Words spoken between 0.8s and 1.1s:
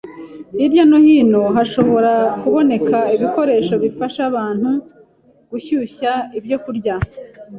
no